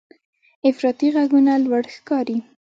افراطي 0.69 1.07
غږونه 1.15 1.53
لوړ 1.65 1.83
ښکاري. 1.95 2.37